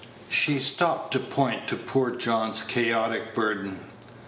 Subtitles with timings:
[0.31, 3.81] She stopped to point to poor John's chaotic burden.